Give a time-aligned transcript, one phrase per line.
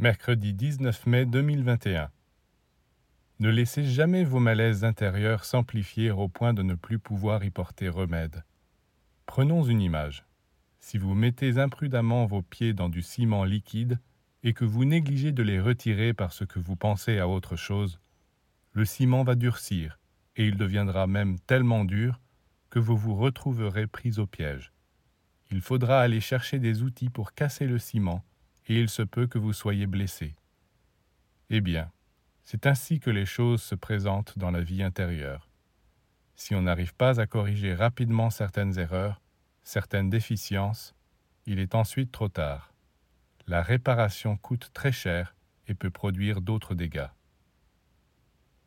[0.00, 2.08] Mercredi 19 mai 2021.
[3.40, 7.88] Ne laissez jamais vos malaises intérieurs s'amplifier au point de ne plus pouvoir y porter
[7.88, 8.44] remède.
[9.26, 10.24] Prenons une image.
[10.78, 13.98] Si vous mettez imprudemment vos pieds dans du ciment liquide
[14.44, 17.98] et que vous négligez de les retirer parce que vous pensez à autre chose,
[18.74, 19.98] le ciment va durcir
[20.36, 22.20] et il deviendra même tellement dur
[22.70, 24.72] que vous vous retrouverez pris au piège.
[25.50, 28.24] Il faudra aller chercher des outils pour casser le ciment
[28.68, 30.34] et il se peut que vous soyez blessé.
[31.50, 31.90] Eh bien,
[32.44, 35.48] c'est ainsi que les choses se présentent dans la vie intérieure.
[36.36, 39.20] Si on n'arrive pas à corriger rapidement certaines erreurs,
[39.64, 40.94] certaines déficiences,
[41.46, 42.72] il est ensuite trop tard.
[43.46, 45.34] La réparation coûte très cher
[45.66, 47.08] et peut produire d'autres dégâts.